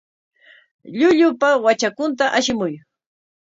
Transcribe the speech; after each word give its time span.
Llullupa 0.99 1.49
watrakunta 1.65 2.25
ashimuy. 2.37 2.73